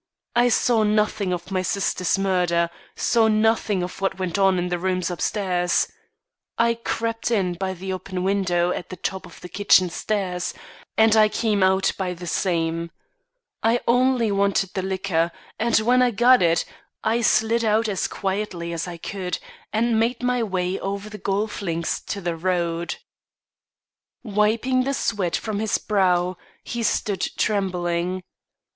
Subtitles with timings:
[0.35, 4.79] I saw nothing of my sister's murder; saw nothing of what went on in the
[4.79, 5.87] rooms upstairs.
[6.57, 10.55] I crept in by the open window at the top of the kitchen stairs,
[10.97, 12.89] and I came out by the same.
[13.61, 16.65] I only wanted the liquor, and when I got it,
[17.03, 19.37] I slid out as quickly as I could,
[19.71, 22.95] and made my way over the golf links to the Road."
[24.23, 28.23] Wiping the sweat from his brow, he stood trembling.